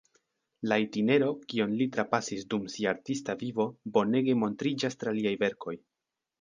[0.69, 3.69] La itinero, kion li trapasis dum sia artista vivo,
[4.01, 5.81] bonege montriĝas tra liaj verkoj.